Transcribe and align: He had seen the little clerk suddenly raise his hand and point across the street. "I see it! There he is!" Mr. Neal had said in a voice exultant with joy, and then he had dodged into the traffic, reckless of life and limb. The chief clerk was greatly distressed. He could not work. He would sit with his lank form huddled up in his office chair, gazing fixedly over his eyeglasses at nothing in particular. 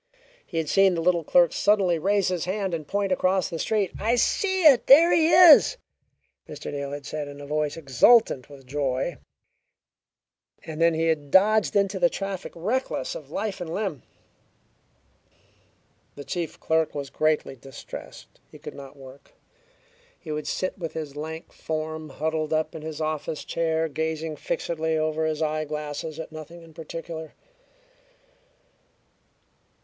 He 0.43 0.57
had 0.57 0.67
seen 0.67 0.95
the 0.95 1.01
little 1.01 1.23
clerk 1.23 1.53
suddenly 1.53 1.99
raise 1.99 2.29
his 2.29 2.45
hand 2.45 2.73
and 2.73 2.87
point 2.87 3.11
across 3.11 3.49
the 3.51 3.59
street. 3.59 3.91
"I 3.99 4.15
see 4.15 4.63
it! 4.63 4.87
There 4.87 5.11
he 5.13 5.27
is!" 5.29 5.77
Mr. 6.49 6.71
Neal 6.71 6.89
had 6.91 7.05
said 7.05 7.27
in 7.27 7.39
a 7.39 7.45
voice 7.45 7.77
exultant 7.77 8.49
with 8.49 8.65
joy, 8.65 9.17
and 10.65 10.81
then 10.81 10.95
he 10.95 11.05
had 11.05 11.29
dodged 11.29 11.75
into 11.75 11.99
the 11.99 12.09
traffic, 12.09 12.51
reckless 12.55 13.13
of 13.13 13.29
life 13.29 13.61
and 13.61 13.71
limb. 13.71 14.01
The 16.15 16.23
chief 16.23 16.59
clerk 16.59 16.95
was 16.95 17.11
greatly 17.11 17.55
distressed. 17.55 18.39
He 18.49 18.57
could 18.57 18.73
not 18.73 18.97
work. 18.97 19.33
He 20.17 20.31
would 20.31 20.47
sit 20.47 20.79
with 20.79 20.93
his 20.93 21.15
lank 21.15 21.53
form 21.53 22.09
huddled 22.09 22.53
up 22.53 22.73
in 22.73 22.81
his 22.81 23.01
office 23.01 23.45
chair, 23.45 23.87
gazing 23.87 24.37
fixedly 24.37 24.97
over 24.97 25.27
his 25.27 25.43
eyeglasses 25.43 26.19
at 26.19 26.31
nothing 26.31 26.63
in 26.63 26.73
particular. 26.73 27.35